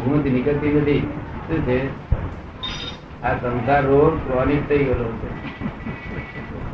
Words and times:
ગૂંચ 0.00 0.26
નીકળતી 0.26 0.74
નથી. 0.74 1.00
શું 1.48 1.66
છે? 1.66 1.86
આ 3.22 3.32
સંસાર 3.32 3.82
રોગ 3.86 4.32
ક્રોનિક 4.32 4.68
થઈ 4.68 4.78
ગયેલો 4.78 5.04
છે. 5.04 5.60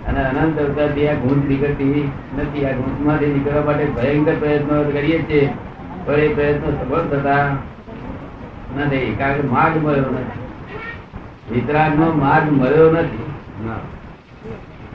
અને 0.07 0.25
અનંત 0.25 0.61
અવતારથી 0.61 1.09
આ 1.09 1.13
ગુણ 1.13 1.49
નીકળતી 1.49 2.11
નથી. 2.39 2.65
આ 2.65 2.71
ગૂંચમાંથી 2.71 3.27
નીકળવા 3.27 3.65
માટે 3.65 3.85
ભયંકર 3.85 4.35
પ્રયત્નો 4.35 4.85
કરીએ 4.85 5.23
છીએ. 5.23 5.51
પણ 6.05 6.15
એ 6.15 6.35
પ્રયત્નો 6.35 6.71
સફળ 6.71 7.19
થતા 7.19 7.57
નથી. 8.77 9.17
કારણ 9.19 9.35
કે 9.35 9.49
માર્ગ 9.49 9.85
મળ્યો 9.85 10.11
નથી. 10.11 10.47
વિતરાગનો 11.55 12.13
માર્ગ 12.13 12.53
મળ્યો 12.53 12.91
નથી. 12.91 13.27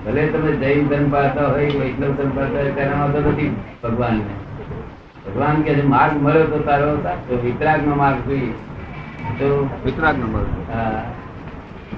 ભલે 0.05 0.27
તમે 0.27 0.52
જૈન 0.52 0.88
ધર્મ 0.88 1.09
પાડતા 1.09 1.48
હોય, 1.48 1.66
વૈષ્ણવ 1.66 2.11
ધર્મ 2.11 2.29
પાડતા 2.29 2.59
હોય, 2.59 2.71
તેના 2.71 3.07
નથી 3.07 3.55
ભગવાનને. 3.84 4.50
ભગવાન 5.27 5.61
કે 5.61 5.81
માર્ગ 5.81 6.23
મળ્યો 6.23 6.43
તો 6.43 6.59
તારો 6.59 6.95
તો 6.95 7.41
વિતરાગ 7.43 7.88
નો 7.88 7.95
માર્ગ 7.95 8.20
જોઈએ. 8.20 8.52
તો 9.39 9.70
વિતરાગ 9.85 10.20
નંબર 10.20 10.73
આ 10.73 11.02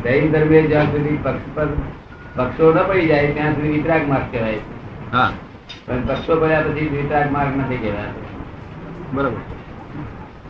જૈન 0.03 0.31
ધર્મે 0.31 0.61
જ્યાં 0.61 0.85
સુધી 0.85 1.19
પક્ષ 1.23 1.39
પર 1.53 1.67
પક્ષો 2.35 2.73
ન 2.73 2.87
પડી 2.87 3.05
જાય 3.05 3.31
ત્યાં 3.31 3.53
સુધી 3.53 3.69
વિતરાગ 3.69 4.09
માર્ગ 4.09 4.23
કહેવાય 4.31 4.55
છે. 4.55 5.11
હા. 5.11 5.31
પણ 5.85 6.01
પક્ષો 6.01 6.39
પડ્યા 6.39 6.61
પછી 6.61 6.87
વિતરાગ 6.87 7.31
માર્ગ 7.31 7.57
નથી 7.57 7.77
કહેવાતો. 7.77 8.25
બરાબર. 9.13 9.37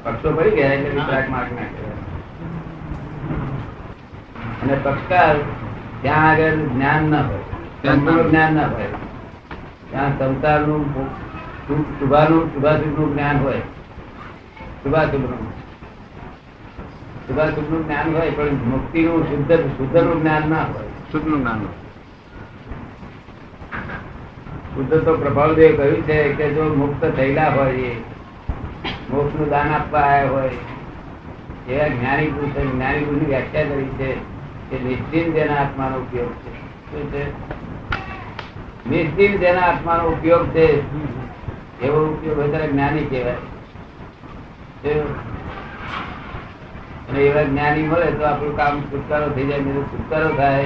પક્ષો 0.04 0.32
પડી 0.32 0.50
ગયા 0.50 0.74
એટલે 0.74 0.90
વિતરાગ 0.90 1.30
માર્ગ 1.30 1.52
ના 1.52 1.62
કહેવાય. 1.62 1.94
અને 4.62 4.78
પક્ષકાર 4.84 5.36
ત્યાં 6.02 6.30
આગળ 6.30 6.50
જ્ઞાન 6.50 7.04
ના 7.04 7.22
હોય. 7.22 7.40
સંપૂર્ણ 7.86 8.30
જ્ઞાન 8.30 8.54
ના 8.54 8.68
હોય. 8.68 8.86
ત્યાં 9.90 10.20
સંસારનું 10.20 11.33
શુભાનું 11.68 12.54
શુભાશુભનું 12.54 13.14
જ્ઞાન 13.14 13.44
હોય. 13.44 13.60
શુભાશુભનું. 14.84 15.52
શુભાશુભનું 17.28 17.86
જ્ઞાન 17.86 18.16
હોય 18.16 18.32
પણ 18.32 18.46
મુક્તિનું 18.46 19.24
શુદ્ધ 19.24 19.54
શુદ્ધનું 19.54 20.22
જ્ઞાન 20.22 20.50
ના 20.50 20.64
હોય. 20.64 20.88
શુદ્ધનું 21.12 21.40
જ્ઞાન 21.40 21.60
શુદ્ધ 24.76 24.94
તો 24.94 25.18
પ્રભાવદેવ 25.18 25.78
કહ્યું 25.78 26.02
છે 26.02 26.34
કે 26.34 26.50
જો 26.50 26.74
મુક્ત 26.74 27.06
થયેલા 27.06 27.50
હોય 27.50 27.72
એ 27.72 28.00
મોક્ષનું 29.10 29.50
દાન 29.50 29.70
આપવા 29.70 30.00
આવ્યા 30.00 30.30
હોય 30.30 30.50
એવા 31.70 31.88
જ્ઞાની 31.88 32.28
પુરુષ 32.28 32.74
જ્ઞાની 32.74 33.00
પુરુષની 33.00 33.26
વ્યાખ્યા 33.26 33.64
કરી 33.64 33.86
છે 33.86 34.16
કે 34.70 34.84
નિશ્ચિંત 34.84 35.36
જેના 35.36 35.56
આત્માનો 35.56 35.96
ઉપયોગ 35.96 36.32
છે. 36.32 36.54
શું 36.92 37.12
છે? 37.12 37.30
નિશ્ચિત 38.90 39.40
જેના 39.40 39.62
આત્માનો 39.62 40.04
ઉપયોગ 40.04 40.48
છે. 40.48 40.94
એવો 41.84 42.06
ઉપયોગ 42.06 42.40
હોય 42.40 42.50
ત્યારે 42.50 42.68
જ્ઞાની 42.68 43.04
કહેવાય. 43.04 43.36
અને 47.10 47.20
એવા 47.20 47.44
જ્ઞાની 47.44 47.84
મળે 47.84 48.06
તો 48.06 48.24
આપણું 48.26 48.58
કામ 48.58 48.82
છુટકારો 48.82 49.30
થઈ 49.30 49.46
જાય 49.46 49.60
નહીં 49.60 49.84
છુટકારો 49.84 50.30
થાય. 50.36 50.64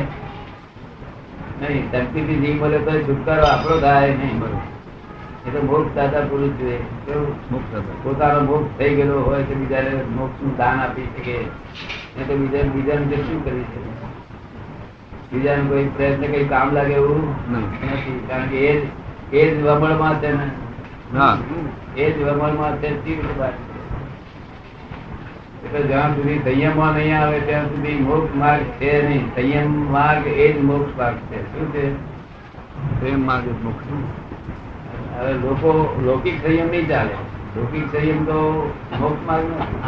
નહીં 1.62 1.90
ધરતીથી 1.92 2.36
જીવ 2.36 2.64
મળે 2.64 2.78
તો 2.78 2.92
છુટકારો 2.92 3.44
આપણો 3.44 3.80
થાય 3.80 4.10
નહીં 4.10 4.42
એ 5.48 5.50
તો 5.50 5.62
મોક્ષ 5.66 5.96
દાદા 5.96 6.20
પુરુષ 6.20 6.52
જોઈએ. 6.52 6.78
પોતાનો 8.04 8.40
મોક્ષ 8.42 8.80
થઈ 8.80 8.96
ગયેલો 8.96 9.22
હોય 9.22 9.44
તો 9.44 9.54
બીજાને 9.54 9.90
મોક્ષનું 9.90 10.58
દાન 10.58 10.80
આપી 10.80 11.04
શકે. 11.04 11.32
એ 11.32 12.28
તો 12.28 12.38
બીજા 12.38 12.62
બીજાને 12.62 13.16
શું 13.16 13.46
કરી 13.46 13.62
શકે? 13.62 13.90
બીજાને 15.34 15.64
કોઈ 15.70 15.88
પ્રયત્ન 15.88 16.22
કઈ 16.22 16.48
કામ 16.48 16.72
લાગે 16.72 16.94
એવું. 16.94 17.36
નથી. 17.52 18.26
કારણ 18.28 18.48
કે 18.48 18.58
એ 18.58 18.86
જ 18.86 18.88
એ 19.34 19.56
જ 19.56 19.64
વમળમાં 19.64 20.22
છે 20.22 20.32
ને 20.32 20.67
હા 21.14 21.38
એ 21.96 22.06
જ 22.08 22.18
વમળમાં 22.20 22.80
છે 22.80 22.90
શી 22.96 23.16
રીતે 23.16 23.36
વાત 23.36 23.56
છે? 23.64 23.76
એટલે 25.64 25.82
જ્યાં 25.86 26.16
સુધી 26.16 26.40
સંયમમાં 26.46 26.96
નહીં 26.96 27.16
આવે 27.16 27.40
ત્યાં 27.42 27.70
સુધી 27.70 27.98
મોક્ષ 28.02 28.36
માર્ગ 28.36 28.66
છે 28.80 28.92
નહીં 29.04 29.24
સંયમ 29.34 29.70
માર્ગ 29.90 30.26
એ 30.28 30.48
જ 30.50 30.64
મોક્ષ 30.64 30.94
માર્ગ 30.98 31.18
છે 31.30 31.38
શું 31.48 31.72
છે 31.72 31.84
પ્રેમ 33.00 33.22
માર્ગ 33.24 33.46
જ 33.46 33.58
મોક્ષ 33.64 33.88
હવે 35.14 35.34
લોકો 35.42 35.72
લૌકિક 36.02 36.36
સંયમ 36.42 36.70
નહીં 36.70 36.88
ચાલે 36.88 37.16
લૌકિક 37.56 37.86
સંયમ 37.92 38.26
તો 38.26 38.40
મોક્ષ 39.00 39.22
માર્ગ 39.26 39.46
નથી 39.52 39.80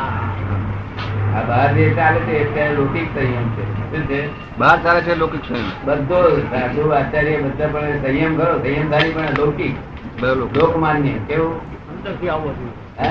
આ 1.31 1.43
બહાર 1.45 1.67
જે 1.75 1.85
ચાલે 1.95 2.19
છે 2.25 2.35
અત્યારે 2.39 2.73
લૌકિક 2.75 3.07
સંયમ 3.13 3.45
છે 3.55 3.63
શું 3.91 4.07
છે 4.07 4.19
બહાર 4.57 4.75
ચાલે 4.79 5.01
છે 5.03 5.15
લૌકિક 5.15 5.43
સંયમ 5.45 5.67
બધો 5.85 6.19
સાધુ 6.49 6.89
આચાર્ય 6.93 7.37
બધા 7.45 7.71
પણ 7.73 8.01
સંયમ 8.03 8.33
કરો 8.37 8.55
સંયમધારી 8.59 9.13
પણ 9.13 9.37
લૌકિક 9.37 9.75
બધા 9.75 9.77
લોકો 9.77 9.88
લોકમાન્ય 10.27 11.11
કેવું? 11.11 11.57
અંદરથી 11.57 12.29
આવવો 12.29 12.53
જોઈએ. 12.53 13.09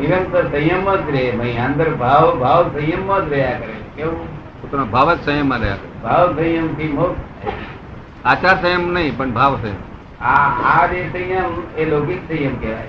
નિરંતર 0.00 0.42
સંયમ 0.42 0.96
જ 0.96 1.10
રહે 1.10 1.30
ભાઈ. 1.30 1.56
અંદર 1.56 1.94
ભાવ 1.94 2.38
ભાવ 2.38 2.68
સંયમ 2.68 3.20
જ 3.20 3.32
રહ્યા 3.32 3.58
કરે. 3.58 3.74
કેવું? 3.96 4.36
પોતાનો 4.62 4.86
ભાવ 4.86 5.14
જ 5.14 5.24
સંયમમાં 5.24 5.58
રહ્યા 5.58 5.76
ભાવ 6.02 6.36
સંયમથી 6.36 6.92
મોક્ષ 6.92 7.52
આચાર 8.24 8.62
સંયમ 8.62 8.92
નહીં 8.92 9.16
પણ 9.16 9.30
ભાવ 9.30 9.56
સંયમ. 9.56 10.24
આ 10.24 10.50
આ 10.64 10.86
જે 10.86 11.08
સંયમ 11.12 11.78
એ 11.78 11.84
લૌકિક 11.90 12.28
સંયમ 12.28 12.60
કહેવાય. 12.60 12.86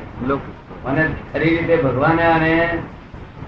અને 0.85 1.15
ખરી 1.33 1.57
રીતે 1.57 1.75
ભગવાને 1.75 2.23
આને 2.23 2.77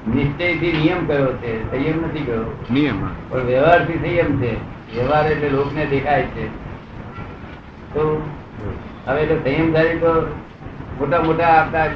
નિશ્ચયથી 0.08 0.74
નિયમ 0.82 1.08
કયો 1.08 1.34
છે? 1.34 1.72
સંયમ 1.72 2.02
નથી 2.02 2.20
કયો. 2.20 2.66
નિયમ. 2.72 3.08
પણ 3.30 3.40
વ્યવહારથી 3.40 3.94
સંયમ 3.94 4.42
છે. 4.42 4.54
વ્યવહાર 4.96 5.32
એટલે 5.32 5.50
લોકને 5.50 5.86
દેખાય 5.86 6.22
છે. 6.22 6.48
તો 7.94 8.30
હવે 9.06 9.22
એટલે 9.22 9.36
સંયમધારી 9.36 9.98
તો 9.98 10.22
મોટા 11.00 11.22
મોટા 11.22 11.48
આપણા 11.48 11.88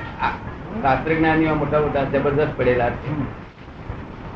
શાસ્ત્ર 0.82 1.14
જ્ઞાનીઓ 1.14 1.56
મોટા 1.56 1.80
મોટા 1.80 2.04
જબરદસ્ત 2.04 2.58
પડેલા 2.58 2.90
છે. 2.90 3.12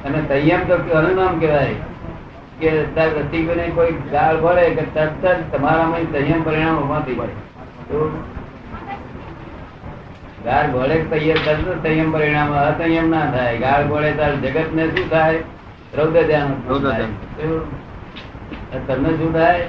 અને 0.03 0.27
સંયમ 0.27 0.67
તો 0.67 0.73
અનુનામ 0.73 1.39
કહેવાય? 1.39 1.75
કે 2.59 2.83
તાર 2.83 3.09
રસિકોને 3.09 3.67
કોઈ 3.67 3.91
ગાળ 3.91 4.41
ભળે 4.41 4.69
કે 4.69 4.81
તરત 4.81 5.25
જ 5.25 5.57
તમારામાં 5.57 5.99
સંયમ 5.99 6.43
પરિણામ 6.43 6.79
ઊભા 6.79 6.99
થઈ 6.99 7.15
જાય. 7.15 7.27
તો 7.87 8.23
ગાળ 10.47 10.67
ભળે 10.71 10.97
તૈયાર 11.11 11.37
જ 11.37 11.83
સંયમ 11.83 12.11
પરિણામ 12.11 12.51
અસંયમ 12.53 13.09
ના 13.09 13.31
થાય. 13.31 13.57
ગાળ 13.57 13.87
ભળે 13.87 14.11
તાર 14.11 14.35
જગત 14.35 14.73
ને 14.73 14.87
શું 14.87 15.09
થાય? 15.09 15.39
રૌદ્ર 15.97 16.23
ધ્યાન 16.23 16.53
તમને 18.87 19.09
શું 19.09 19.33
થાય? 19.33 19.67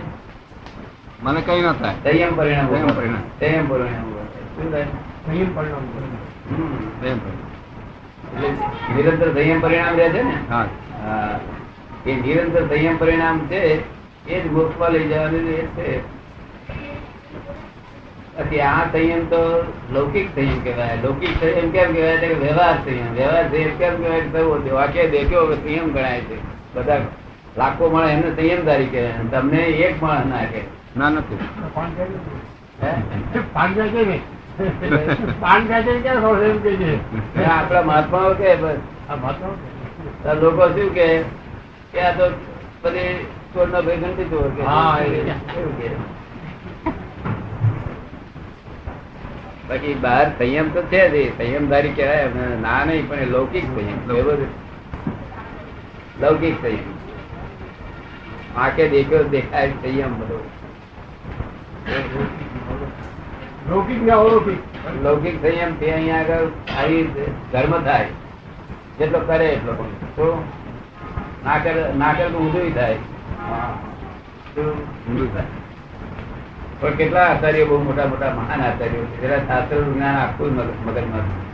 મને 1.22 1.40
કઈ 1.40 1.60
ન 1.62 1.72
થાય. 1.72 1.94
સંયમ 2.04 2.36
પરિણામ 2.36 2.66
સંયમ 2.68 2.94
પરિણામ. 2.96 3.24
સંયમ 3.40 3.68
પરિણામ 3.68 4.12
શું 4.56 4.72
થાય? 4.72 4.84
સંયમ 5.26 5.54
પરિણામ. 5.56 5.84
પ્રેમ 7.00 7.18
એટલે 8.28 8.48
નિરંતર 8.94 9.28
સંયમ 9.34 9.60
પરિણામ 9.60 9.96
રહે 9.96 10.08
છે 10.08 10.22
ને? 10.22 10.34
હા. 10.50 10.64
હા. 11.02 11.40
એ 12.06 12.14
નિરંતર 12.20 12.62
સંયમ 12.68 12.96
પરિણામ 12.96 13.38
છે 13.38 13.62
એ 14.28 14.40
જ 14.40 14.52
મોક્ષમાં 14.52 14.90
લઈ 14.90 15.08
જવાનું 15.08 15.48
એ 15.48 15.66
છે. 15.76 16.17
પછી 18.38 18.60
આ 18.60 18.84
સંયમ 18.92 19.26
તો 19.26 19.64
લૌકિક 19.92 20.34
સંયમ 20.34 20.64
કહેવાય. 20.64 20.98
લૌકિક 21.02 21.30
સંયમ 21.40 21.70
કેમ 21.70 21.92
કહેવાય? 21.92 22.18
કે 22.18 22.34
વ્યવહાર 22.34 22.74
સંયમ. 22.74 23.14
વ્યવહાર 23.14 23.48
સંયમ 23.48 23.78
કેમ 23.78 23.96
કહેવાય? 23.96 24.20
થયો 24.20 24.62
છે 24.62 24.70
વાક્ય 24.70 25.08
દેખ્યો 25.08 25.46
કે 25.46 25.54
સંયમ 25.54 25.92
ગણાય 25.92 26.20
છે? 26.20 26.36
બધા 26.74 27.00
લાખો 27.58 27.90
માણસ 27.90 28.10
એમને 28.10 28.30
સંયમધારી 28.36 28.86
કહેવાય 28.86 29.12
તમને 29.30 29.56
એક 29.56 30.02
માણસ 30.02 30.26
ના 30.26 30.38
કહે. 30.38 30.60
ના 30.96 31.08
નથી. 31.08 31.38
આપડા 33.56 33.84
ને? 33.84 34.20
કે 37.68 37.82
મહાત્માઓ 37.82 38.34
કે 38.34 38.54
બસ 38.54 38.76
આ 39.10 39.16
મહાત્મા 39.16 39.56
તો 40.22 40.34
લોકો 40.34 40.68
શું 40.68 40.94
કે 40.94 41.22
કે 41.92 42.00
આ 42.00 42.12
તો 42.12 42.30
બધી 42.82 43.26
ચોરનો 43.54 43.82
ભાઈ 43.82 43.96
ગણતી 43.96 44.24
ચોર 44.24 44.48
કે 44.48 44.62
હા, 44.62 44.98
એ 45.00 45.04
એવું 45.04 45.78
કે. 45.78 45.90
બાકી 49.68 49.94
બહાર 49.94 50.38
સંયમ 50.38 50.72
તો 50.72 50.82
છે 50.82 51.30
જ 51.30 51.38
સંયમધારી 51.38 51.88
કહેવાય 51.88 52.28
ના 52.62 52.84
નહીં 52.84 53.08
પણ 53.08 53.16
લૌકિક 53.26 53.64
સંયમ. 53.64 54.10
લૌકિક. 56.20 56.62
સંયમ. 56.62 56.98
આંખે 58.60 58.88
દેખ્યો 58.88 59.22
દેખાય 59.22 59.70
સંયમ 59.70 60.20
બધો. 60.20 60.50
લૌકિક 63.68 64.02
ને 64.02 64.10
અલૌકિક. 64.10 64.58
લૌકિક 65.02 65.42
સંયમથી 65.42 65.90
અહીંયા 65.90 66.20
આગળ 66.20 66.46
આવી 66.78 67.02
ધર્મ 67.52 67.82
થાય. 67.82 68.06
જેટલો 68.98 69.18
કરે 69.18 69.48
એટલો 69.48 69.72
પણ. 69.72 69.84
તો 69.84 70.44
ના 71.44 71.58
કરે 71.58 71.92
ના 71.98 72.12
કરે 72.12 72.28
તો 72.28 72.38
ઊંધું 72.38 72.74
થાય? 72.74 72.94
ઊંધું 74.58 75.34
થાય. 75.34 75.44
પણ 76.80 76.90
કેટલા 76.90 77.24
આચાર્યો 77.24 77.66
બહુ 77.66 77.82
મોટા 77.82 78.06
મોટા 78.06 78.34
મહાન 78.34 78.60
આચાર્યો 78.60 79.04
છે. 79.04 79.26
જરા 79.26 79.38
શાસ્ત્ર 79.38 79.80
જ્ઞાન 79.80 80.16
આખું 80.16 80.54
મગજ 80.54 80.66
મગજમાં 80.86 81.48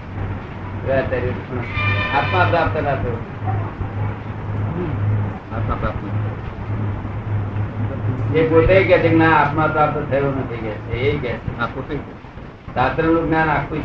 આચાર્યો 0.99 1.33
આત્મા 2.17 2.47
પ્રાપ્ત 2.51 2.83
ના 2.83 2.95
થયો 2.95 3.19
આત્મા 5.57 5.77
પ્રાપ્ત 5.81 5.99
એ 8.37 8.49
પોતે 8.49 8.85
કે 8.85 8.99
છે 8.99 9.15
ના, 9.15 9.37
આત્મા 9.37 9.67
પ્રાપ્ત 9.67 10.11
થયો 10.11 10.31
નથી 10.31 10.57
કે 10.57 10.71
છે. 10.71 10.93
એ 10.93 11.19
કે 11.19 11.29
છે. 11.29 11.75
પોતે 11.75 11.99
શાસ્ત્રનું 12.75 13.27
જ્ઞાન 13.27 13.49
આખું. 13.49 13.79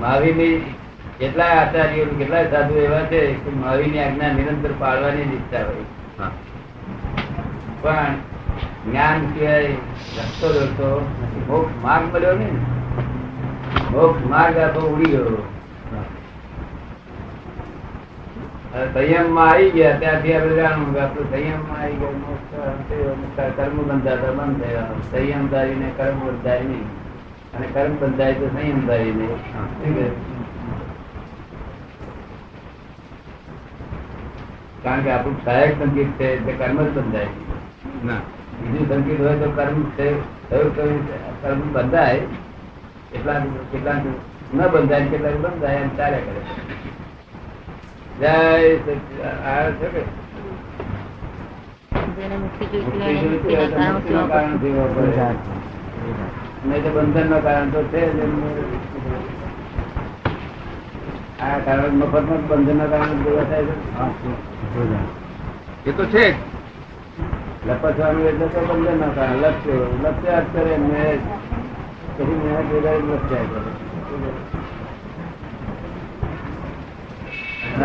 મહાવીરની 0.00 0.74
કેટલાય 1.18 1.48
આચાર્યો 1.48 2.04
કેટલાય 2.04 2.50
સાધુ 2.50 2.74
એવા 2.74 2.98
છે 2.98 3.34
કે 3.34 3.50
મહાવીરની 3.50 3.98
આજ્ઞા 3.98 4.32
નિરંતર 4.32 4.70
પાળવાની 4.78 5.24
જ 5.24 5.34
ઈચ્છા 5.34 5.64
હોય. 5.64 5.84
પણ 7.84 8.14
જ્ઞાન 8.90 9.26
સિવાય 9.26 9.66
રસ્તો 9.66 10.60
નથી. 10.62 11.44
મોક્ષ 11.46 11.84
માર્ગ 11.84 12.14
મળ્યો 12.14 12.32
ને. 12.32 12.50
મોક્ષ 13.90 14.26
માર્ગ 14.26 14.58
આખો 14.58 14.80
ઉડી 14.80 15.04
ગયો. 15.04 15.48
સંયમમાં 18.94 19.50
આવી 19.50 19.70
ગયા, 19.70 19.98
ત્યાંથી 19.98 20.34
આપણે 20.34 20.56
જાણવું 20.56 20.94
કે 20.94 21.00
આપણું 21.00 21.30
સંયમમાં 21.30 21.82
આવી 21.82 21.92
ગયા 21.92 23.48
કર્મ 23.48 23.82
બંધાતા 23.82 24.30
બંધ 24.30 24.60
થયા. 24.60 24.88
સંયમધારી 25.10 25.74
ને 25.74 25.92
કર્મ 25.96 26.18
બંધાય 26.18 26.62
નહીં. 26.62 26.84
અને 27.54 27.66
કર્મ 27.66 27.96
બંધાય 27.96 28.32
તો 28.32 28.48
સંયમધારી 28.48 29.12
નહીં. 29.12 29.32
હા. 29.32 29.66
શું 29.66 29.94
કહે? 29.94 30.10
કારણ 34.82 35.00
કે 35.00 35.10
આપણું 35.10 35.44
સહાયક 35.44 35.78
સંગીત 35.78 36.08
છે, 36.08 36.36
એટલે 36.36 36.52
કર્મ 36.52 36.82
જ 36.82 36.90
બંધાય. 36.90 37.26
ના. 38.06 38.20
બીજું 38.60 38.84
સંકેત 38.88 39.20
હોય 39.20 39.36
તો 39.36 39.48
કર્મ 39.56 39.78
છે 39.96 40.06
કર્મ 41.42 41.60
બંધાય. 41.72 42.20
કેટલાક 43.10 43.42
કેટલા 43.72 43.98
ન 44.54 44.58
બંધાય 44.68 45.06
કેટલા 45.06 45.30
બંધાય 45.44 45.76
એમ 45.76 45.90
ચાલ્યા 45.96 46.26
કરે. 46.26 46.40
જય 48.20 48.34
આ 49.50 49.70
છે 49.78 49.86
કે? 49.94 50.02
બંધન 56.94 57.26
નો 57.30 57.38
કારણ 57.40 57.70
તો 57.70 57.80
છે 57.92 58.02
આ 61.40 61.58
કારણ 61.58 61.92
મફત 61.92 62.28
બંધન 62.48 62.76
નો 62.76 62.86
કારણ 62.92 63.22
જોવા 63.24 63.44
થાય 63.44 63.64
છે. 63.64 64.30
એ 65.86 65.92
તો 65.92 66.04
છે 66.04 66.53
લપસવાનું 67.66 68.26
એટલે 68.26 68.46
તો 68.46 68.60
બંધન 68.68 68.98
ન 69.00 69.12
કારણ 69.12 69.40
લપસ્યો 69.40 69.86
લપસ્યા 70.02 70.40
જ 70.40 70.46
કરે 70.52 70.76
મેં 70.76 71.18
પછી 72.16 72.36
મેં 72.42 72.64
ભેગા 72.68 72.96
લપસ્યા 72.98 73.48
કરે. 73.52 73.70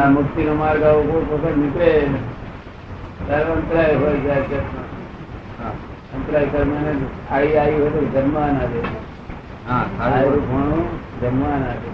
મુક્તિ 0.10 0.42
નો 0.44 0.54
માર્ગ 0.54 0.84
આવો 0.84 1.22
વખત 1.32 1.56
નીકળે 1.58 1.92
ત્યારે 3.26 3.52
અંતરાય 3.52 3.96
હોય 3.96 4.20
જાય 4.20 4.44
છે. 4.44 4.60
અંતરાય 6.16 6.46
કર્મ 6.46 6.72
આઈ 7.32 7.58
આવી 7.58 7.80
હોય 7.80 7.92
તો 7.92 8.02
જન્મવા 8.14 8.50
ના 8.52 8.68
દે 8.74 8.80
આવું 9.70 10.74
જમવા 11.22 11.58
ના 11.58 11.76
દે 11.82 11.90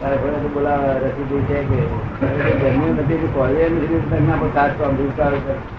તારે 0.00 0.16
ભલે 0.16 0.38
તો 0.42 0.48
બોલાવે 0.48 0.90
રસીદી 1.02 1.46
છે 1.48 1.58
કે? 1.62 1.80
જન્મ્યું 2.60 2.96
નથી 2.96 3.28
કોલેજ 3.34 3.72
નથી. 3.72 4.26
ના 4.26 4.36
પણ 4.36 4.50
કાચ 4.50 4.70
તો 4.78 4.84
એ 4.84 5.75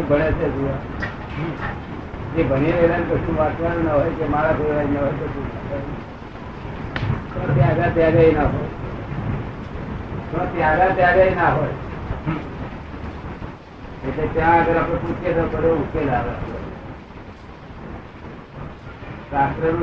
ભણે 0.00 0.32
છે. 0.32 1.91
જે 2.36 2.42
ભણી 2.42 2.72
રહેલા 2.72 2.94
કશું 2.94 3.36
વાંચવાનું 3.36 3.84
ના 3.84 3.92
હોય 3.92 4.10
કે 4.10 4.24
મારા 4.24 4.52
ભેગા 4.52 4.74
ના 4.74 5.00
હોય 5.00 5.10
કશું 5.10 7.54
ત્યાગા 7.54 7.88
ત્યાગે 7.90 8.30
ના 8.30 8.42
હોય. 8.42 8.58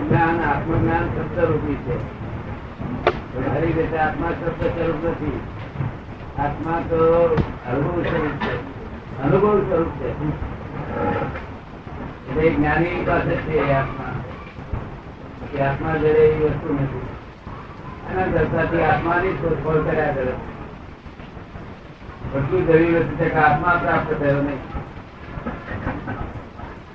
જ્ઞાન, 0.09 0.41
આત્મજ્ઞાન 0.41 1.07
છે. 1.75 2.19
ખરી 3.49 3.65
રીતે 3.65 3.97
આત્મા 3.97 4.29
શબ્દ 4.29 4.65
સ્વરૂપ 4.65 5.05
નથી. 5.05 5.39
આત્મા 6.39 6.81
તો 6.89 7.37
અનુભવ 7.71 8.01
સ્વરૂપ 8.01 8.31
છે. 8.31 9.21
અનુભવ 9.21 9.59
સ્વરૂપ 9.59 9.87
છે. 9.87 11.48
આત્મા. 13.71 14.21
પ્રાપ્ત 23.81 24.19
થયો 24.19 24.41
નહીં. 24.41 24.57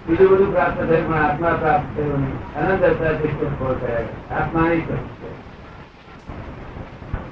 બીજું 0.07 0.31
બધું 0.31 0.53
પ્રાપ્ત 0.53 0.81
થયું 0.81 1.09
પણ 1.09 1.15
આત્મા 1.23 1.53
પ્રાપ્ત 1.53 1.97
થયો 1.97 2.17
નહીં. 2.17 2.55
અનંત 2.55 2.83
અર્થાથી 2.83 3.29
શોધખોળ 3.29 3.75
કર્યા 3.75 3.97
કરે. 3.97 4.35
આત્માની 4.35 4.81
શોધ 4.81 4.99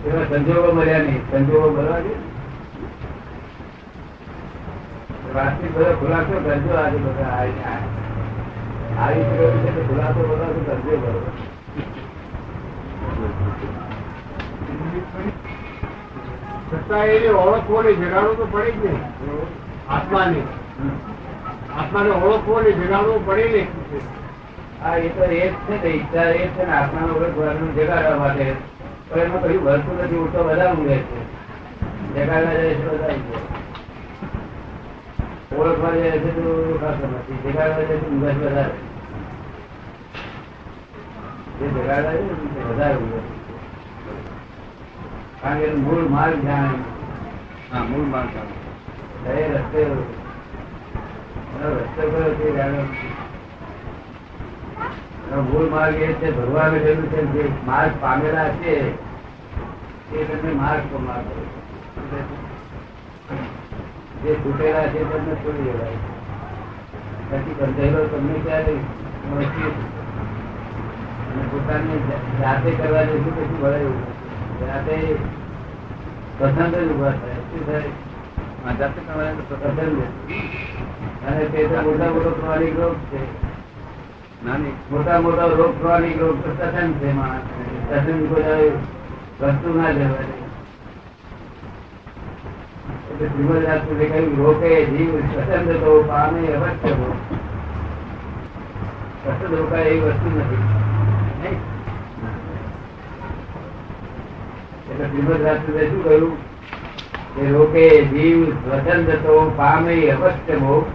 એવા 0.07 0.25
સંજોગો 0.25 0.73
મળ્યા 0.73 0.99
નહીં. 0.99 1.31
સંજોગો 1.31 1.71
મળવા 1.71 2.01
જોઈએ. 2.01 2.32
વાતચીત 5.35 5.73
બધો 5.73 5.93
ખુલાસો 5.99 6.35
કરજો 6.45 6.73
આજે 6.77 6.99
બધા 6.99 7.33
આવી 8.99 9.25
ગયો 9.31 9.51
છે 9.65 9.83
ખુલાસો 9.87 10.21
ખુલાસો 10.23 10.61
કરજો 10.67 10.97
બરોબર. 11.03 11.33
છતાં 16.69 17.09
એની 17.09 17.35
ઓળખવાની 17.43 17.95
જગાડવું 17.97 18.37
તો 18.37 18.47
પડી 18.47 18.75
જ 18.75 18.85
નહીં. 18.85 19.01
આત્માની. 19.89 20.45
આત્માને 21.77 22.11
ઓળખવાની 22.21 22.75
જગાડવું 22.75 23.25
પડે 23.25 23.49
ને 23.55 23.63
હા 24.81 24.97
એ 24.99 25.09
તો 25.11 25.25
એ 25.27 25.41
જ 25.41 25.55
છે 25.67 25.79
ને 25.79 25.91
ઈચ્છા 25.91 26.29
એ 26.37 26.51
છે 26.57 26.63
ને 26.65 26.73
આત્માનો 26.73 27.13
ઓળખ 27.17 27.41
જગાડવા 27.77 28.19
માટે. 28.19 28.47
પણ 29.07 29.21
એમાં 29.21 29.43
કયું 29.43 29.65
વળતું 29.65 29.97
નથી 29.99 30.19
ઉઠતો 30.19 30.45
બધા 30.45 30.73
ઊંઘે 30.73 30.97
છે. 31.05 31.19
જગાડવા 32.15 32.55
જાય 32.55 32.75
છે 32.75 32.85
બધા. 32.87 33.72
ઓળખવા 35.57 35.91
જાય 35.91 36.11
છે 36.11 36.35
તો 36.35 36.79
નથી. 37.07 37.53
જગાડવા 37.53 37.83
જાય 37.83 37.97
વધારે. 38.33 38.71
જે 41.61 41.69
જગાડવા 41.69 42.13
જાય 42.13 42.21
ને 42.21 42.75
વધારે 42.75 42.95
ઊંઘે. 42.95 43.19
કારણ 45.43 45.59
કે 45.59 45.75
મૂળ 45.75 46.09
માર્ગ 46.09 46.43
જાણે. 46.43 46.69
હા 47.73 47.83
મૂળ 47.83 48.05
માર્ગ 48.05 48.29
એ 49.29 49.49
રસ્તે 49.49 49.85
રસ્તે 51.63 52.03
કયો 52.03 52.35
તે 52.39 52.57
જાણે. 52.57 52.85
મૂળ 55.37 55.69
માર્ગ 55.71 55.95
એ 55.95 56.13
છે 56.13 56.31
ભરવા 56.31 56.69
બેઠેલું 56.69 57.07
છે 57.07 57.27
જે 57.27 57.49
માર્ગ 57.67 57.91
પામેલા 58.01 58.49
છે 58.49 58.91
એ 60.13 60.25
તમને 60.25 60.53
માર્ગ 60.53 60.83
પર 60.93 60.99
માર્ગ. 60.99 61.27
જે 64.23 64.35
છૂટેલા 64.35 64.83
છે 64.83 64.99
તમને 64.99 65.35
છોડી 65.35 65.63
દેવાય. 65.63 65.99
પછી 67.31 67.55
બંધાયેલો 67.55 68.07
તમને 68.07 68.33
ક્યારે 68.33 68.75
મળશે? 69.31 69.67
અને 71.31 71.43
પોતાની 71.51 72.01
જાતે 72.41 72.71
કરવા 72.71 73.03
જશું 73.03 73.37
પછી 73.37 73.63
મળે 73.63 73.77
એવું? 73.77 74.03
જાતે 74.61 75.17
પસંદ 76.39 76.75
જ 76.75 76.91
ઊભા 76.91 77.11
થાય. 77.11 77.35
શું 77.35 77.67
થાય? 77.67 77.91
જાતે 78.79 79.01
કરવાની 79.07 79.47
પસંદ 79.49 80.03
અને 81.29 81.45
તે 81.45 81.69
તો 81.69 81.83
મોટા 81.83 82.11
મોટો 82.11 82.31
ક્રોનિક 82.31 82.79
રોગ 82.79 82.95
છે. 82.95 83.21
નાની 84.45 84.73
મોટા 84.91 85.21
મોટા 85.21 85.45
રોગ 85.45 85.81
ક્રોનિક 85.81 86.21
રોગ 86.21 86.45
તો 86.45 86.51
તસન 86.51 86.93
છે 86.93 87.13
માણસ 87.13 87.43
તસન 87.91 88.27
કોઈ 88.27 88.71
વસ્તુ 89.41 89.69
ના 89.75 89.91
જવાય 89.91 90.21
એટલે 90.23 90.31
શ્રીમદ 90.31 90.31
રાજપૂતે 92.83 92.91
કહ્યું 92.91 93.02
જીવ 93.21 93.55
સ્વતંત્ર 95.25 96.03
પામે 96.07 96.51
અવશ્ય 96.51 96.93
ભોગ 110.57 110.87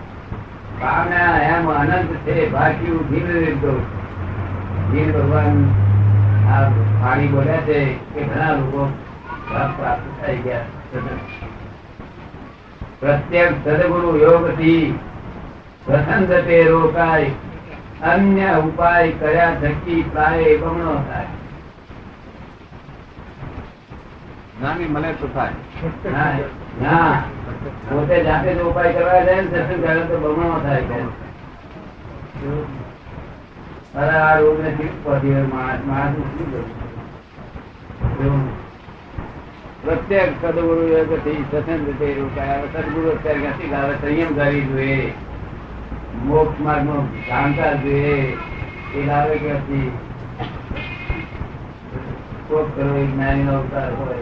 પામ્યા 0.82 1.40
એમ 1.42 1.72
અનંત 1.72 2.16
છે, 2.16 2.50
બાકી 2.50 3.06
ધીર 3.10 3.28
લીધો. 3.28 3.86
ધીર 4.92 5.12
ભગવાન 5.12 5.70
આ 6.52 6.70
પાણી 6.70 7.28
બોલ્યા 7.28 7.58
છે 7.58 7.94
કે 7.94 8.22
ઘણા 8.22 8.52
લોકો 8.52 8.94
પ્રાપ્ત 9.50 10.26
થઈ 10.26 10.38
ગયા. 10.38 10.62
પ્રત્યેક 13.02 13.54
સદગુરુ 13.64 14.12
યોગથી 14.18 14.86
પ્રસંગ 15.86 16.32
તે 16.46 16.58
રોકાય 16.66 17.32
અન્ય 18.04 18.50
ઉપાય 18.60 19.12
કર્યા 19.12 19.60
થકી 19.62 20.02
પ્રાય 20.04 20.58
બમણો 20.58 20.96
થાય 21.08 21.32
જ્ઞાની 24.54 24.90
મને 24.90 25.14
તો 25.14 25.28
થાય? 25.28 26.46
ના, 26.82 27.16
પોતે 27.90 28.16
જાતે 28.24 28.50
જ 28.54 28.60
ઉપાય 28.62 28.94
કરવા 28.94 29.22
જાય 29.22 29.42
ને 29.42 29.48
સત્સંગ 29.48 29.82
કરે 29.82 30.02
તો 30.04 30.16
બમણો 30.18 30.58
થાય 30.60 30.82
અરે 33.96 34.16
આ 34.20 34.40
રોગ 34.40 34.58
ને 34.60 34.72
પડી 34.78 35.34
હોય 35.34 35.48
માણસ 35.48 35.84
માણસ 35.86 36.16
શું 36.30 36.48
કરવું 38.12 38.42
પ્રત્યેક 39.88 40.32
સદગુરુ 40.42 40.88
સદગુરુ 42.74 43.10
અત્યારે 43.10 43.40
ક્યાંથી 43.40 43.70
લાવે? 43.72 43.94
સંયમ 44.02 44.36
કરી 44.36 44.62
જોઈએ. 44.62 45.14
મોક્ષ 46.26 46.62
માર્ગ 46.62 46.84
નો 46.84 46.96
જાણતા 47.28 47.74
જોઈએ. 47.74 48.38
એ 48.96 49.06
લાવે 49.06 49.38
ક્યાંથી 49.38 49.92
કોક 52.48 52.76
કરો 52.76 53.06
જ્ઞાની 53.06 53.44
નો 53.44 53.54
અવતાર 53.54 53.94
હોય, 53.94 54.22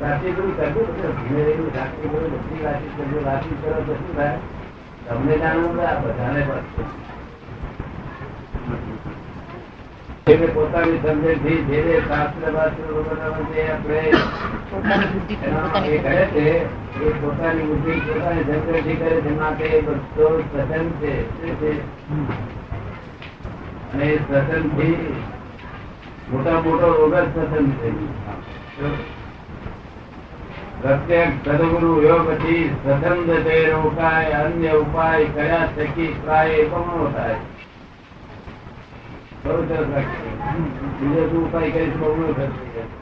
રાશિ 0.00 0.30
ગુરુ 0.30 0.50
કરવું 0.56 0.86
ધીમે 1.28 1.42
ધીમે 1.44 1.70
રાશિ 1.76 2.08
ગુરુ 2.08 2.26
બધી 2.26 2.62
કરજો 2.96 3.18
રાશિ 3.24 3.54
કરો 3.62 3.80
તો 3.86 3.94
શું 3.94 4.16
તમને 5.06 5.38
જાણવું 5.38 5.82
આ 5.86 5.98
બધાને 6.00 6.42
પડશે 6.48 6.82
એટલે 10.26 10.46
પોતાની 10.48 11.00
સમજણથી 11.00 11.64
જે 11.68 11.78
જે 11.82 11.96
શાસ્ત્ર 12.02 12.52
બાસ્ત્ર 12.52 12.86
વગેરે 12.90 13.42
જે 13.48 13.64
આપણે 13.64 14.20
પોતાની 14.70 15.10
બુદ્ધિ 15.10 15.36
પર 15.36 15.50
પોતાની 15.56 15.90
એ 15.90 15.98
કરે 15.98 16.22
છે 16.30 16.44
એ 17.00 17.12
પોતાની 17.16 17.66
બુદ્ધિ 17.66 17.98
પોતાની 18.00 18.44
સમજણથી 18.44 18.96
કરે 18.96 19.20
છે 19.20 19.34
માટે 19.34 19.64
એ 19.70 19.82
બધો 19.82 20.30
સ્વતંત્ર 20.40 20.96
છે 21.00 21.12
શું 21.34 21.52
છે 21.58 21.72
અને 23.92 24.04
એ 24.06 24.18
સ્વતંત્રથી 24.18 24.96
મોટા 26.28 26.58
મોટો 26.62 26.86
રોગ 26.94 27.14
જ 27.14 27.24
સ્વતંત્ર 27.26 27.76
છે 28.74 28.88
પ્રત્યેક 30.80 31.32
સદગુરુ 31.44 31.92
યોગથી 32.02 32.62
સ્વતંત્ર 32.74 33.42
તે 33.42 33.64
રોકાય 33.68 34.38
અન્ય 34.42 34.72
ઉપાય 34.78 35.32
કર્યા 35.32 35.68
થકી 35.74 36.14
પ્રાય 36.22 36.70
બમણો 36.70 37.10
થાય 37.12 37.38
બહુ 39.44 39.62
સરસ 39.68 39.88
છે. 39.94 40.28
બીજો 41.00 41.22
શું 41.28 41.44
ઉપાય 41.46 41.70
કરીશ 41.70 41.96
બમણો 41.96 42.32
થશે 42.32 42.93